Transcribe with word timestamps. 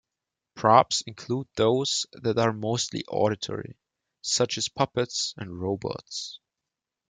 Props 0.55 1.01
include 1.01 1.47
those 1.57 2.07
that 2.13 2.39
are 2.39 2.53
mostly 2.53 3.05
auditory, 3.05 3.77
such 4.23 4.57
as 4.57 4.67
puppets 4.67 5.35
and 5.37 5.61
robots. 5.61 6.39